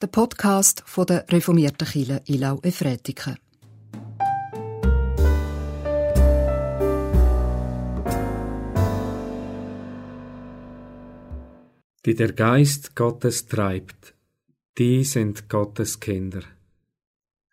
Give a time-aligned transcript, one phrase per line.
[0.00, 3.36] der Podcast von der reformierten Kirche Ilau Efretiken.
[12.06, 14.14] Die der Geist Gottes treibt,
[14.78, 16.42] die sind Gottes Kinder.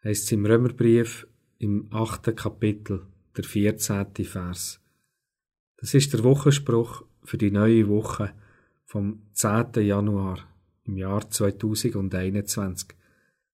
[0.04, 1.26] Heißt im Römerbrief
[1.58, 4.14] im achten Kapitel, der 14.
[4.24, 4.80] Vers.
[5.78, 8.34] Das ist der Wochenspruch für die neue Woche
[8.86, 9.84] vom 10.
[9.84, 10.55] Januar
[10.86, 12.90] im Jahr 2021.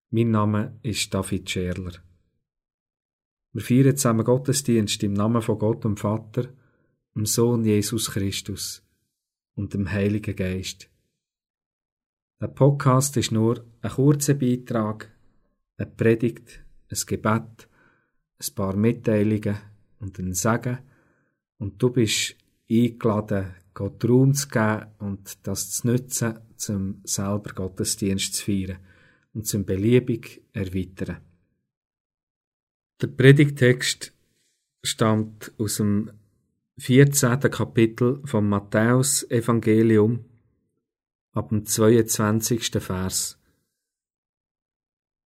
[0.10, 1.94] Mein Name ist David Scherler.
[3.54, 6.50] Wir feiern zusammen Gottesdienst im Namen von Gott dem Vater,
[7.16, 8.84] dem Sohn Jesus Christus
[9.56, 10.90] und dem Heiligen Geist.
[12.42, 15.12] Der Podcast ist nur ein kurzer Beitrag,
[15.78, 17.70] eine Predigt, ein Gebet,
[18.40, 19.58] ein paar Mitteilungen
[20.00, 20.80] und ein Segen
[21.58, 22.36] und du bist
[22.72, 28.80] eingeladen, Gott Raum zu geben und das zu nutzen, zum selber Gottesdienst zu feiern
[29.34, 31.18] und zum beliebig erweitern.
[33.02, 34.14] Der Predigtext
[34.84, 36.12] stammt aus dem
[36.78, 37.40] 14.
[37.42, 40.26] Kapitel vom Matthäus Evangelium
[41.34, 42.72] ab dem 22.
[42.80, 43.40] Vers.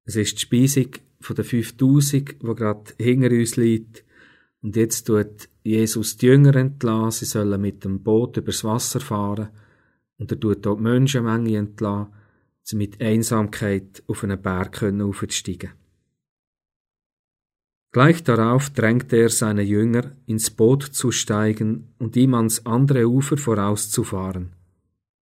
[0.06, 4.06] Es ist die Speisung von den 5000, wo gerade hinter uns liegt.
[4.62, 9.50] Und jetzt tut Jesus die Jünger entlassen, sie sollen mit dem Boot übers Wasser fahren.
[10.18, 12.14] Und er tut dort Menschenmenge entlassen,
[12.62, 15.72] sie mit Einsamkeit auf einen Berg aufzusteigen.
[17.92, 23.38] Gleich darauf drängte er seine Jünger, ins Boot zu steigen und ihm ans andere Ufer
[23.38, 24.52] vorauszufahren,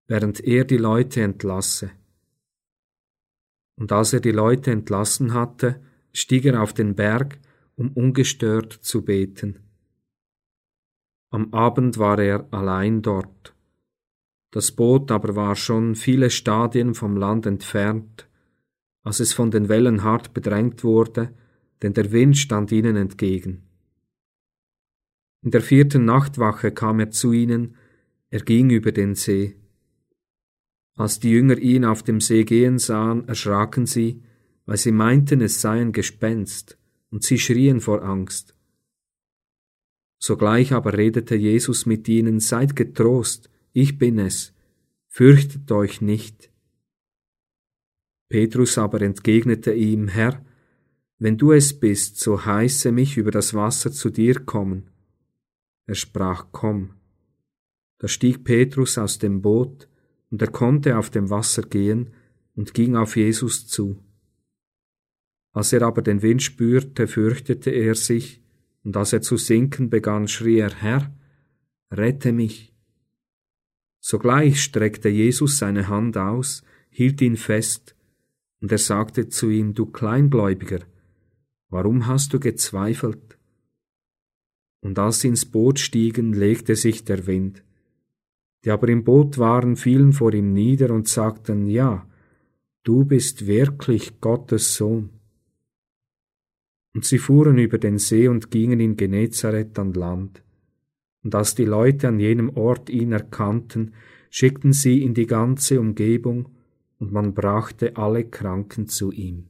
[0.07, 1.91] während er die Leute entlasse.
[3.77, 5.79] Und als er die Leute entlassen hatte,
[6.11, 7.37] stieg er auf den Berg,
[7.75, 9.64] um ungestört zu beten.
[11.29, 13.53] Am Abend war er allein dort.
[14.51, 18.27] Das Boot aber war schon viele Stadien vom Land entfernt,
[19.03, 21.33] als es von den Wellen hart bedrängt wurde,
[21.81, 23.63] denn der Wind stand ihnen entgegen.
[25.41, 27.75] In der vierten Nachtwache kam er zu ihnen,
[28.29, 29.55] er ging über den See.
[30.95, 34.23] Als die Jünger ihn auf dem See gehen sahen, erschraken sie,
[34.65, 36.77] weil sie meinten, es sei ein Gespenst,
[37.11, 38.55] und sie schrien vor Angst.
[40.25, 44.55] Sogleich aber redete Jesus mit ihnen, Seid getrost, ich bin es,
[45.07, 46.49] fürchtet euch nicht.
[48.27, 50.43] Petrus aber entgegnete ihm, Herr,
[51.19, 54.89] wenn du es bist, so heiße mich über das Wasser zu dir kommen.
[55.85, 56.95] Er sprach, Komm.
[57.99, 59.87] Da stieg Petrus aus dem Boot,
[60.31, 62.15] und er konnte auf dem Wasser gehen
[62.55, 64.03] und ging auf Jesus zu.
[65.51, 68.41] Als er aber den Wind spürte, fürchtete er sich,
[68.85, 71.11] und als er zu sinken begann, schrie er, Herr,
[71.91, 72.71] rette mich.
[73.99, 77.95] Sogleich streckte Jesus seine Hand aus, hielt ihn fest,
[78.61, 80.79] und er sagte zu ihm, du Kleingläubiger,
[81.69, 83.39] warum hast du gezweifelt?
[84.81, 87.63] Und als sie ins Boot stiegen, legte sich der Wind.
[88.63, 92.07] Die aber im Boot waren, fielen vor ihm nieder und sagten, ja,
[92.83, 95.14] du bist wirklich Gottes Sohn.
[96.95, 100.41] Und sie fuhren über den See und gingen in Genezareth an Land.
[101.23, 103.93] Und als die Leute an jenem Ort ihn erkannten,
[104.29, 106.49] schickten sie in die ganze Umgebung,
[106.97, 109.49] und man brachte alle Kranken zu ihm.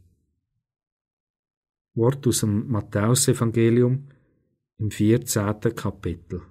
[1.93, 4.07] Wort aus dem Matthäusevangelium
[4.79, 5.75] im 14.
[5.75, 6.41] Kapitel.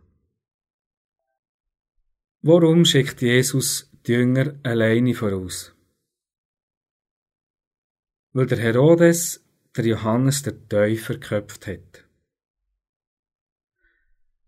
[2.43, 5.75] Warum schickt Jesus die Jünger alleine voraus?
[8.33, 9.44] Weil der Herodes
[9.77, 12.05] der Johannes der Täufer geköpft hat.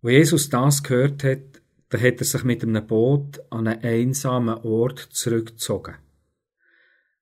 [0.03, 4.59] Wo Jesus das gehört hat, da hat er sich mit einem Boot an einen einsamen
[4.59, 5.97] Ort zurückgezogen.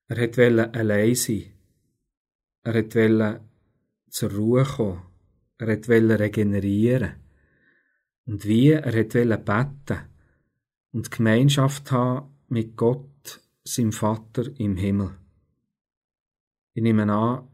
[0.07, 1.53] Er hat allein sein.
[2.63, 3.41] Er hat
[4.09, 5.01] zur Ruhe kommen.
[5.57, 7.15] Er hat regenerieren.
[8.25, 8.71] Und wie?
[8.71, 9.13] Er hat
[9.45, 10.05] beten
[10.91, 15.17] und Gemeinschaft haben mit Gott, seinem Vater im Himmel.
[16.73, 17.47] Ich nehme an,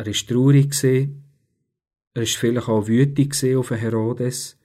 [0.00, 1.08] er war traurig, er
[2.14, 4.58] war vielleicht auch wütig auf Herodes.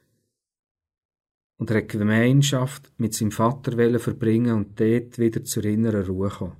[1.58, 6.58] Und er hat Gemeinschaft mit seinem Vater verbringen und dort wieder zur inneren Ruhe kommen.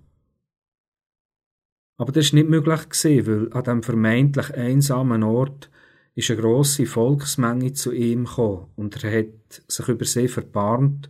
[1.98, 5.70] Aber das war nicht möglich, weil an diesem vermeintlich einsamen Ort
[6.14, 11.10] ist eine grosse Volksmenge zu ihm gekommen und er hat sich über sie verbarmt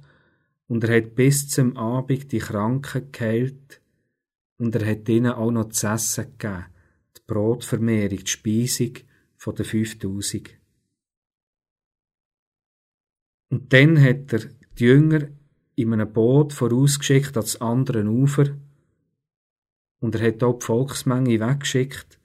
[0.67, 3.81] und er hat bis zum Abend die Kranken geheilt
[4.57, 6.65] und er hat ihnen auch noch zu essen gegeben.
[7.27, 8.93] Brotvermehrung, die Speisung
[9.45, 10.49] den 5000.
[13.51, 15.29] Und dann hat er die Jünger
[15.75, 18.57] in einem Boot vorausgeschickt ans andere Ufer
[19.99, 22.19] und er hat auch die Volksmenge weggeschickt.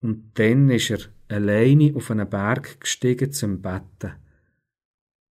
[0.00, 4.14] Und dann ist er alleine auf einen Berg gestiegen zum Betten.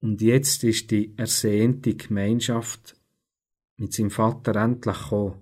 [0.02, 2.96] Und jetzt ist die ersehnte Gemeinschaft
[3.78, 5.42] mit seinem Vater endlich gekommen.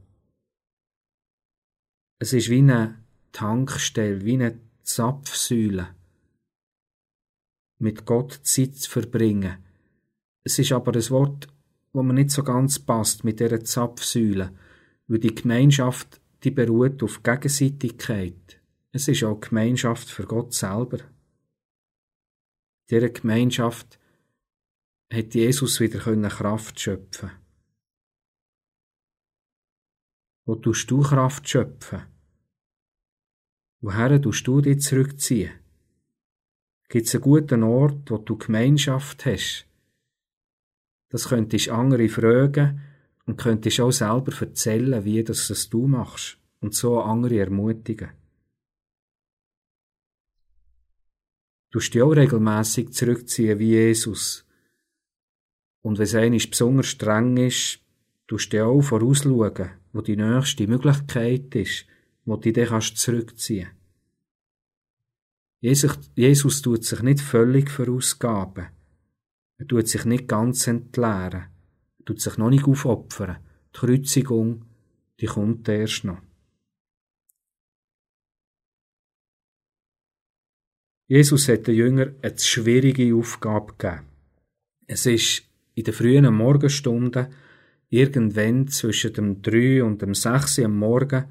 [2.19, 3.04] Es ist wie eine
[3.35, 5.93] Tankstelle, wie eine Zapfsäule.
[7.79, 9.57] Mit Gott Zeit zu verbringen.
[10.45, 11.49] Es ist aber ein Wort,
[11.91, 14.57] wo man nicht so ganz passt mit dieser Zapfsäule,
[15.07, 18.61] weil die Gemeinschaft, die beruht auf Gegenseitigkeit.
[18.93, 20.99] Es ist auch Gemeinschaft für Gott selber.
[22.89, 23.99] Dieser Gemeinschaft
[25.11, 25.99] hat Jesus wieder
[26.29, 27.31] Kraft schöpfen.
[30.45, 32.14] Wo tust du Kraft schöpfen?
[33.87, 35.51] Woher tust du dich zurückziehen?
[36.89, 39.67] Gibt es einen guten Ort, wo du Gemeinschaft hast?
[41.09, 42.81] Das könntest andere fragen
[43.27, 48.09] und könntest auch selber erzählen, wie das, das du machst und so andere ermutigen.
[51.69, 54.47] Du dich auch regelmässig zurückziehen wie Jesus.
[55.83, 57.81] Und wenn es eines besonders streng ist,
[58.25, 61.85] du auch vorausschauen, wo die nächste Möglichkeit ist,
[62.23, 63.74] wo du dich kannst zurückziehen
[65.65, 68.67] Jesus, Jesus tut sich nicht völlig verausgaben.
[69.57, 71.47] Er tut sich nicht ganz entleeren.
[71.97, 73.37] Er tut sich noch nicht aufopfern.
[73.73, 74.65] Die Kreuzigung,
[75.19, 76.21] die kommt erst noch.
[81.07, 84.05] Jesus hat den Jüngern eine schwierige Aufgabe gegeben.
[84.85, 87.33] Es ist in den frühen Morgenstunden
[87.89, 91.25] irgendwann zwischen dem 3 und dem 6 am Morgen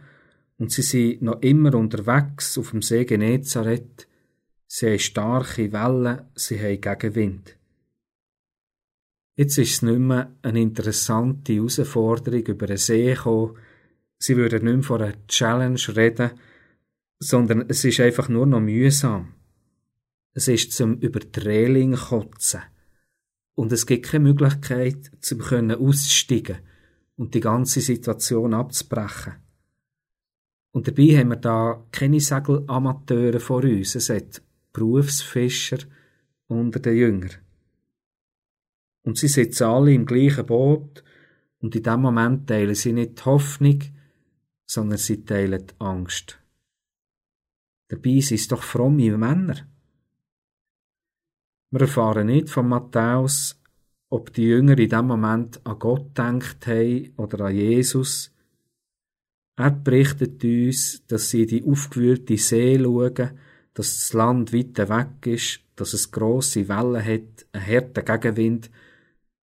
[0.59, 4.09] und sie sind noch immer unterwegs auf dem See Genezareth.
[4.67, 7.57] Sie haben starke Wellen, sie haben Gegenwind.
[9.37, 13.57] Jetzt ist es nicht mehr eine interessante Herausforderung über den See gekommen.
[14.19, 16.31] Sie würden nicht mehr von einer Challenge reden,
[17.19, 19.35] sondern es ist einfach nur noch mühsam.
[20.35, 22.63] Es ist zum über kotzen.
[23.55, 26.59] Und es gibt keine Möglichkeit, zum können auszusteigen
[27.17, 29.35] und die ganze Situation abzubrechen.
[30.73, 33.95] Und dabei haben wir da keine Segelamateure vor uns.
[33.95, 34.43] Es hat
[34.75, 35.79] Berufsfischer
[36.49, 37.31] unter den Jüngern.
[39.05, 41.03] Und sie sitzen alle im gleichen Boot
[41.61, 43.81] und in dem Moment teilen sie nicht die Hoffnung,
[44.67, 46.39] sondern sie teilen die Angst.
[47.89, 49.67] Dabei sind es doch fromme Männer.
[51.71, 53.61] Wir erfahren nicht von Matthäus,
[54.09, 58.33] ob die Jünger in dem Moment an Gott denkt haben oder an Jesus.
[59.57, 63.39] Er berichtet uns, dass sie in die aufgewühlte See schauen,
[63.75, 68.71] dass das Land weit weg ist, dass es grosse Wellen hat, einen harten Gegenwind,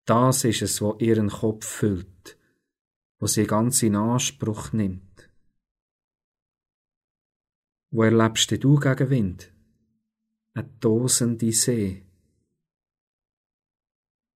[0.06, 2.38] das ist es, was ihren Kopf füllt,
[3.20, 5.30] was sie ganz in Anspruch nimmt.
[7.92, 9.52] Wo erlebst du Gegenwind?
[10.54, 12.06] Eine tosende See.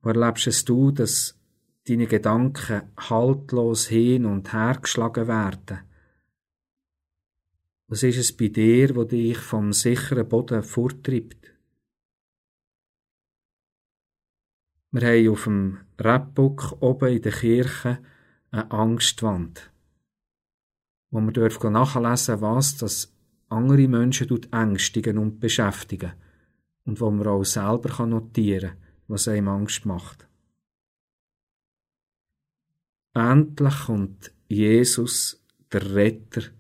[0.02, 1.40] Wo erlebst du, dass
[1.88, 5.80] deine Gedanken haltlos hin und her geschlagen werden?
[7.88, 11.54] Was ist es bei dir, wo dich vom sicheren Boden vortreibt?
[14.92, 18.00] Wir haben auf dem Rebbock oben in der Kirche
[18.50, 19.72] eine Angstwand,
[21.12, 23.14] wo man dürfen nachlesen was das
[23.50, 26.14] andere Menschen tut ängstigen und beschäftigen
[26.86, 30.28] und wo man auch selber notieren kann, was einem Angst macht.
[33.14, 36.55] Endlich kommt Jesus, der Retter,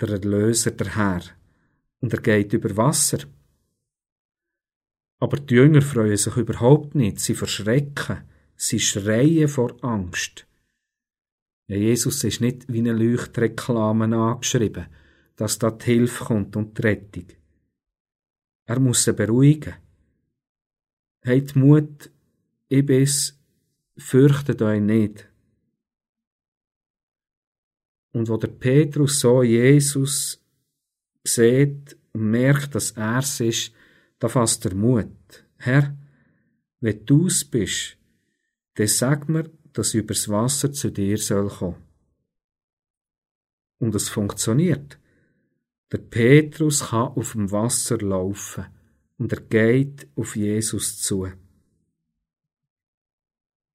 [0.00, 1.22] der Erlöser, der Herr,
[2.00, 3.18] und er geht über Wasser.
[5.20, 8.22] Aber die Jünger freuen sich überhaupt nicht, sie verschrecken,
[8.56, 10.46] sie schreien vor Angst.
[11.68, 14.86] Ja, Jesus ist nicht wie eine Leuchtreklame angeschrieben,
[15.36, 17.26] dass da die Hilfe kommt und die Rettung.
[18.66, 19.74] Er muss sie beruhigen.
[21.24, 22.10] Habt Mut,
[22.68, 23.38] ich bin's,
[23.96, 25.29] fürchtet euch nicht.
[28.12, 30.40] Und wo der Petrus so Jesus
[31.24, 33.72] sieht und merkt, dass er es ist,
[34.18, 35.44] da fasst er Mut.
[35.56, 35.96] Herr,
[36.80, 37.96] wenn du es bist,
[38.74, 41.82] dann sag mir, dass übers Wasser zu dir soll kommen.
[43.78, 44.98] Und es funktioniert.
[45.92, 48.66] Der Petrus kann auf dem Wasser laufen
[49.18, 51.28] und er geht auf Jesus zu.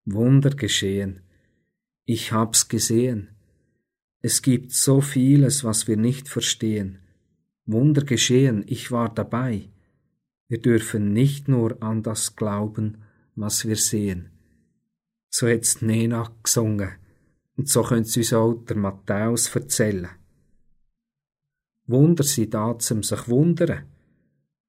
[0.05, 1.21] Wunder geschehen.
[2.05, 3.34] Ich hab's gesehen.
[4.21, 6.99] Es gibt so vieles, was wir nicht verstehen.
[7.65, 9.69] Wunder geschehen, ich war dabei.
[10.47, 13.03] Wir dürfen nicht nur an das glauben,
[13.35, 14.29] was wir sehen.
[15.29, 16.91] So hat's Nena gesungen
[17.57, 20.09] Und so können sie uns auch der Matthäus erzählen.
[21.87, 23.85] Wunder sind da zum sich wundern.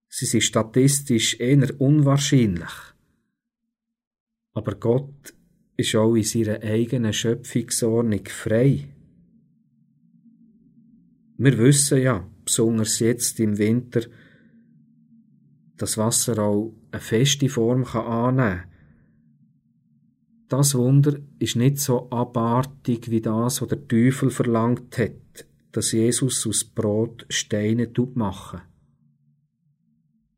[0.08, 2.72] Sie sind statistisch eher unwahrscheinlich.
[4.52, 5.34] Aber Gott
[5.76, 8.88] ist auch in seiner eigenen Schöpfungsordnung frei.
[11.38, 14.02] Wir wissen ja, besonders jetzt im Winter,
[15.76, 18.70] dass Wasser auch eine feste Form kann annehmen kann.
[20.48, 26.46] Das Wunder ist nicht so abartig wie das, was der Teufel verlangt hat, dass Jesus
[26.46, 28.62] aus Brot Steine machen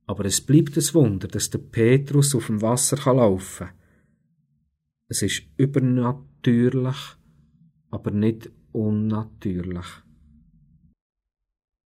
[0.07, 3.77] Aber es bleibt ein Wunder, dass der Petrus auf dem Wasser laufen kann.
[5.09, 6.97] Es ist übernatürlich,
[7.91, 9.87] aber nicht unnatürlich.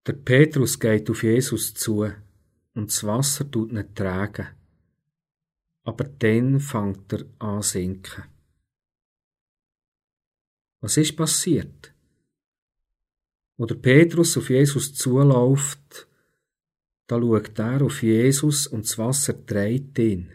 [0.08, 2.10] Der Petrus geht auf Jesus zu
[2.74, 4.48] und das Wasser tut nicht tragen.
[5.84, 8.24] Aber dann fängt er an sinken.
[10.80, 11.94] Was ist passiert?
[13.58, 16.08] Wo der Petrus auf Jesus zuläuft,
[17.08, 20.32] da schaut er auf Jesus und das Wasser trägt ihn.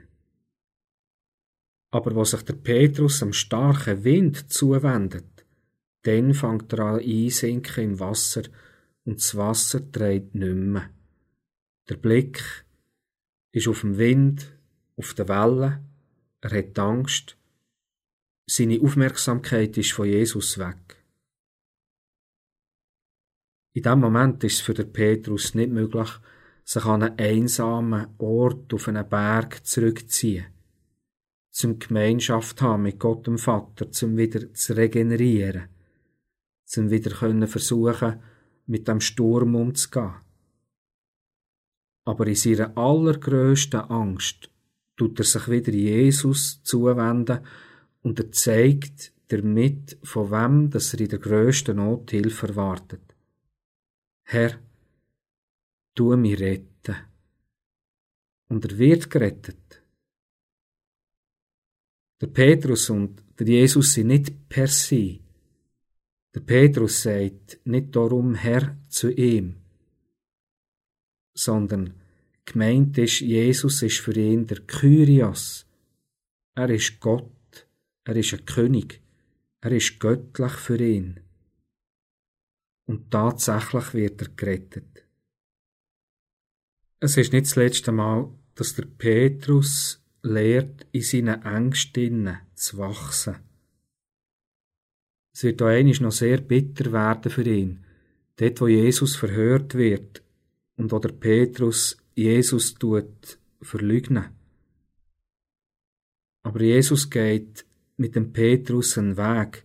[1.93, 5.47] Aber wo sich der Petrus am starken Wind zuwendet,
[6.03, 8.43] dann fängt er an einsinken im Wasser
[9.05, 10.91] und das Wasser dreht nicht mehr.
[11.89, 12.65] Der Blick
[13.53, 14.57] ist auf dem Wind,
[14.97, 15.83] auf der Welle,
[16.41, 17.37] er hat Angst,
[18.47, 20.97] seine Aufmerksamkeit ist von Jesus weg.
[23.75, 26.11] In dem Moment ist es für den Petrus nicht möglich,
[26.65, 30.47] sich an einen einsamen Ort auf einen Berg zurückzuziehen,
[31.51, 35.69] zum Gemeinschaft haben mit Gott dem Vater, zum wieder zu regenerieren,
[36.65, 38.23] zum wieder können versuchen,
[38.67, 40.15] mit dem Sturm umzugehen.
[42.05, 44.51] Aber in seiner allergrößten Angst
[44.97, 47.41] tut er sich wieder Jesus zuwenden
[48.03, 53.17] und er zeigt damit, von wem dass er in der grössten Not Hilfe erwartet.
[54.25, 54.59] Herr,
[55.95, 56.97] tu mich retten.
[58.49, 59.83] Und er wird gerettet.
[62.21, 65.19] Der Petrus und der Jesus sind nicht per se,
[66.35, 69.57] der Petrus sagt nicht darum Herr zu ihm,
[71.35, 71.95] sondern
[72.45, 75.67] gemeint ist, Jesus ist für ihn der Kyrios.
[76.55, 77.67] Er ist Gott,
[78.05, 79.01] er ist ein König,
[79.61, 81.21] er ist göttlich für ihn.
[82.87, 85.05] Und tatsächlich wird er gerettet.
[86.99, 93.37] Es ist nicht das letzte Mal, dass der Petrus lehrt, in seinen Ängsten zu wachsen.
[95.33, 97.85] Es wird auch noch sehr bitter werden für ihn,
[98.37, 100.23] dort wo Jesus verhört wird
[100.77, 104.27] und wo der Petrus Jesus tut verleugnen.
[106.43, 107.65] Aber Jesus geht
[107.97, 109.65] mit dem Petrus einen Weg.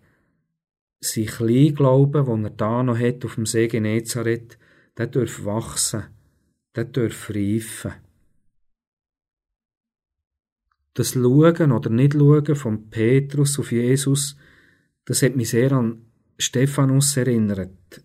[1.00, 4.58] Sein Kleinglauben, den er da noch hat auf dem See Genezareth,
[4.98, 6.06] der darf wachsen,
[6.76, 7.94] der darf reifen.
[10.94, 14.36] Das Schauen oder Nicht-Schauen von Petrus auf Jesus
[15.08, 16.06] das hat mich sehr an
[16.38, 18.04] Stephanus erinnert,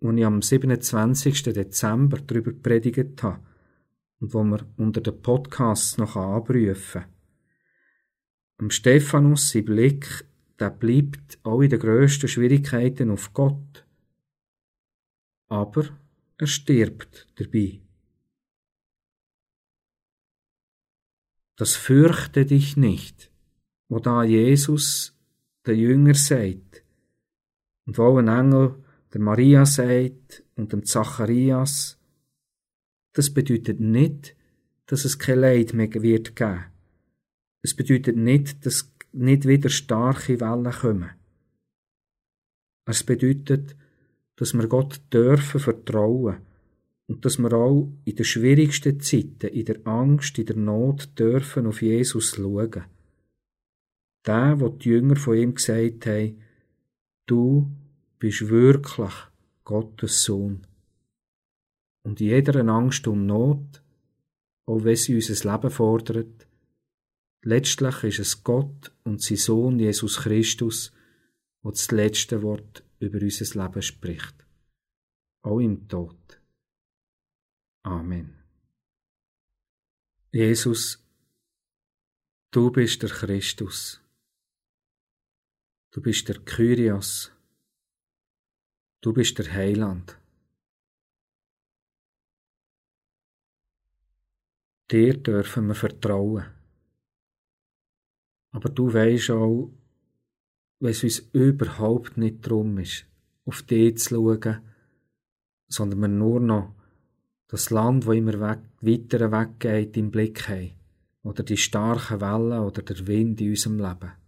[0.00, 1.44] wo ich am 27.
[1.44, 3.42] Dezember darüber predigt habe
[4.20, 7.06] und wo wir unter den Podcasts noch anprüfen
[8.58, 10.26] Am Stephanus sein Blick,
[10.58, 13.86] der bleibt auch in den grössten Schwierigkeiten auf Gott.
[15.48, 15.88] Aber
[16.36, 17.80] er stirbt dabei.
[21.56, 23.32] Das fürchte dich nicht,
[23.88, 25.16] wo da Jesus
[25.66, 26.82] der Jünger sagt.
[27.86, 28.76] Und wo ein Engel
[29.12, 31.98] der Maria sagt und dem Zacharias,
[33.12, 34.34] das bedeutet nicht,
[34.86, 36.64] dass es kein Leid mehr wird geben.
[37.62, 41.10] Es bedeutet nicht, dass nicht wieder starke Wellen kommen.
[42.86, 43.76] Es bedeutet,
[44.36, 46.38] dass wir Gott dürfen vertrauen
[47.06, 51.66] und dass wir auch in den schwierigsten Zeiten, in der Angst, in der Not dürfen
[51.66, 52.84] auf Jesus schauen.
[54.26, 56.40] Der, wo die Jünger von ihm gesagt haben,
[57.26, 57.70] du
[58.18, 59.12] bist wirklich
[59.64, 60.66] Gottes Sohn.
[62.04, 63.82] Und in jeder Angst und Not,
[64.66, 66.46] auch wenn sie unser Leben fordert,
[67.42, 70.92] letztlich ist es Gott und sein Sohn Jesus Christus,
[71.64, 74.46] der das letzte Wort über unser Leben spricht.
[75.42, 76.40] Auch im Tod.
[77.84, 78.34] Amen.
[80.32, 81.04] Jesus,
[82.52, 84.01] du bist der Christus.
[85.92, 87.30] Du bist der Kyrios.
[89.02, 90.18] Du bist der Heiland.
[94.90, 96.46] Dir dürfen wir vertrauen.
[98.52, 99.70] Aber du weisst auch,
[100.80, 103.04] wenn es uns überhaupt nicht darum ist,
[103.44, 104.62] auf die zu schauen,
[105.68, 106.74] sondern wir nur noch
[107.48, 110.72] das Land, wo immer weg, weiter weggeht, im Blick haben.
[111.22, 114.21] Oder die starken Wellen oder der Wind in unserem Leben.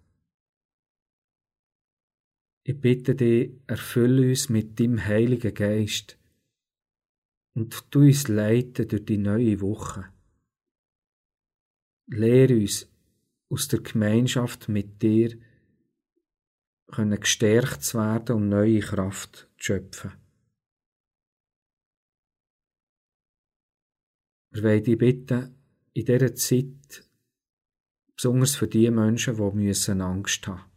[2.66, 6.18] Ich bitte dich, erfülle uns mit deinem Heiligen Geist
[7.54, 10.11] und du uns leiten durch die neue Woche.
[12.06, 12.90] Lehre uns
[13.50, 15.38] aus der Gemeinschaft mit dir
[16.87, 20.12] können gestärkt zu werden und neue Kraft zu schöpfen.
[24.52, 25.54] Wir wollen dich bitten,
[25.92, 27.06] in dieser Zeit,
[28.16, 30.74] besonders für die Menschen, die müssen Angst haben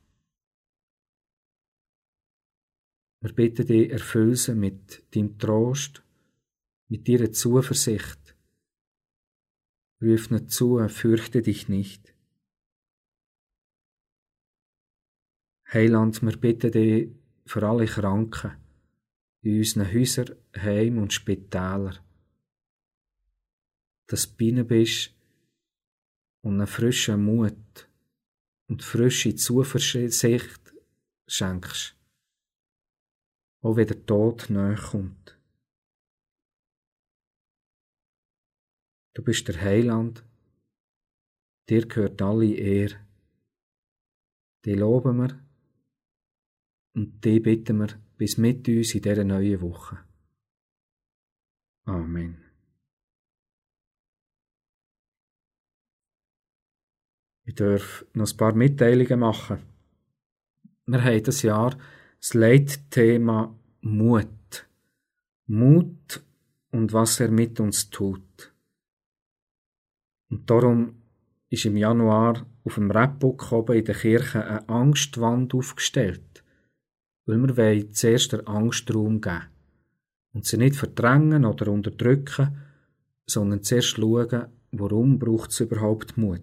[3.19, 6.03] Wir bitten dich, erfülle sie mit deinem Trost,
[6.87, 8.35] mit deiner Zuversicht.
[10.01, 12.13] Ruf nicht zu, fürchte dich nicht.
[15.73, 17.09] Heiland, wir bitten dich
[17.45, 18.55] für alle Kranken
[19.41, 21.97] in unseren Häusern, Heim und Spitälern,
[24.05, 25.13] dass du bei bist
[26.41, 27.89] und einen frischen Mut
[28.67, 30.73] und frische Zuversicht
[31.27, 31.96] schenkst
[33.61, 35.37] auch wenn der Tod nahe kommt.
[39.15, 40.23] Du bist der Heiland,
[41.69, 42.99] dir gehört alle Ehre.
[44.65, 45.47] Die loben wir
[46.93, 50.03] und die bitten wir bis mit uns in dieser neuen Woche.
[51.85, 52.43] Amen.
[57.45, 59.63] Ich darf noch ein paar Mitteilungen machen.
[60.85, 61.77] Wir haben das Jahr
[62.19, 64.67] das Leitthema Mut.
[65.45, 66.23] Mut
[66.71, 68.53] und was er mit uns tut.
[70.29, 70.95] Und darum
[71.49, 76.43] ist im Januar auf dem Rebbock oben in der Kirche eine Angstwand aufgestellt,
[77.25, 79.43] weil wir wollen zuerst der Angst Raum geben
[80.33, 82.57] und sie nicht verdrängen oder unterdrücken,
[83.25, 86.41] sondern zuerst schauen, warum braucht es überhaupt Mut.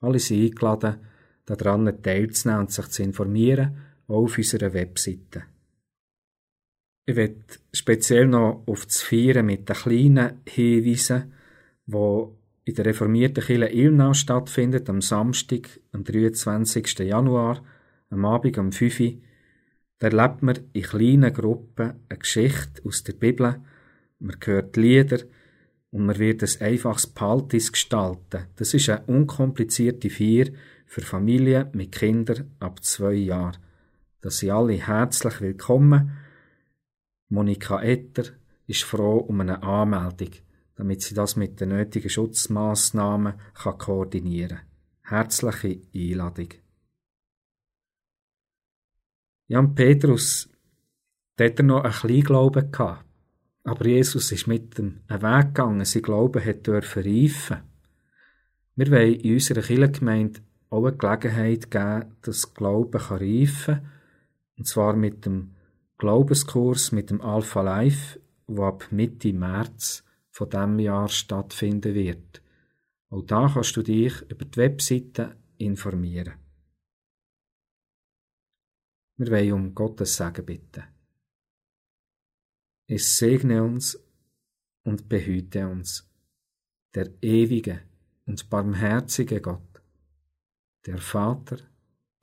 [0.00, 0.96] Alle sind eingeladen,
[1.44, 3.76] daran teilzunehmen und sich zu informieren,
[4.10, 5.44] auch auf unserer Webseite.
[7.06, 7.36] Ich werde
[7.72, 11.32] speziell noch auf das Feiern mit den Kleinen hinweisen,
[11.86, 17.00] wo in der reformierten Kirche Ilnau stattfindet, am Samstag, am 23.
[17.00, 17.64] Januar,
[18.10, 19.12] am Abend um 5 Uhr.
[19.98, 23.60] Da erlebt man in kleinen Gruppen eine Geschichte aus der Bibel,
[24.18, 25.18] man hört Lieder
[25.90, 28.46] und man wird ein einfaches Paltis gestalten.
[28.56, 30.46] Das ist eine unkomplizierte Feier
[30.86, 33.56] für Familien mit Kindern ab zwei Jahren
[34.20, 36.16] dass Sie alle herzlich willkommen.
[37.28, 38.24] Monika Etter
[38.66, 40.30] ist froh um eine Anmeldung,
[40.76, 44.66] damit sie das mit den nötigen Schutzmaßnahmen kann koordinieren kann.
[45.02, 46.48] Herzliche Einladung.
[49.48, 50.48] Jan Petrus,
[51.38, 53.04] der hat noch ein bisschen Glauben gehabt.
[53.64, 57.62] Aber Jesus ist mit einen Weg gegangen, sein Glauben hat dürfen reifen.
[58.76, 63.99] Wir wollen in unserer Kirchengemeinde auch eine Gelegenheit geben, dass Glauben reifen kann
[64.60, 65.56] und zwar mit dem
[65.96, 72.42] Glaubenskurs mit dem Alpha Life, wo ab Mitte März von diesem Jahr stattfinden wird.
[73.08, 76.34] Auch da kannst du dich über die Webseite informieren.
[79.16, 80.84] Wir wollen um Gottes Segen bitten.
[82.86, 83.98] Es segne uns
[84.84, 86.06] und behüte uns,
[86.94, 87.80] der ewige
[88.26, 89.82] und barmherzige Gott,
[90.84, 91.56] der Vater,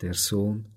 [0.02, 0.77] der Sohn